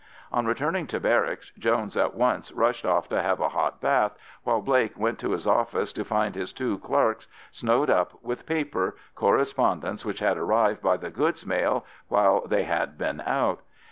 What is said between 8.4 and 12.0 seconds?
paper, correspondence which had arrived by the goods mail